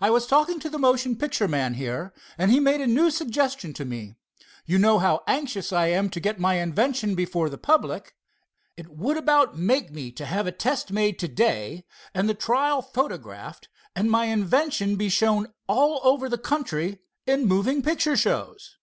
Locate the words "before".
7.14-7.50